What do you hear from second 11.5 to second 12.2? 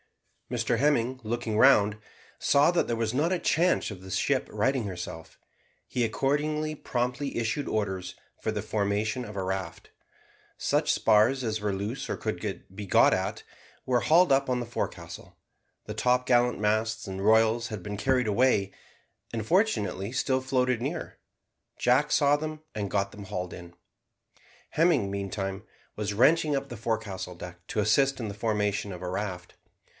were loose or